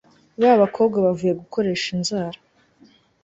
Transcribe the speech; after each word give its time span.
ba 0.41 0.51
bakobwa 0.61 0.97
bavuye 1.05 1.33
gukoresha 1.41 1.87
inzara 1.95 2.39